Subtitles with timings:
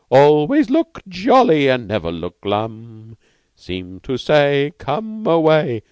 [0.09, 3.17] Always look jolly and never look glum;
[3.55, 5.79] Seem to say Come away.